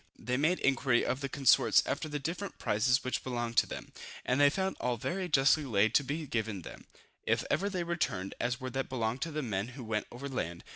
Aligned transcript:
They 0.17 0.35
made 0.35 0.57
inquiry 0.61 1.05
of 1.05 1.19
their 1.21 1.29
consorts 1.29 1.83
after 1.85 2.09
the 2.09 2.17
different 2.17 2.57
prizes 2.57 3.03
which 3.03 3.23
belonged 3.23 3.55
to 3.57 3.67
them, 3.67 3.91
and 4.25 4.41
they 4.41 4.49
found 4.49 4.75
all 4.81 4.97
very 4.97 5.29
justly 5.29 5.63
laid 5.63 5.89
by 5.93 5.97
to 5.99 6.03
be 6.03 6.25
given 6.25 6.63
them, 6.63 6.87
if 7.27 7.43
ever 7.51 7.69
they 7.69 7.83
returned, 7.83 8.33
as 8.39 8.59
were 8.59 8.71
what 8.71 8.89
belonged 8.89 9.21
to 9.21 9.31
the 9.31 9.43
men 9.43 9.67
who 9.77 9.83
went 9.83 10.07
over 10.11 10.27
land. 10.27 10.63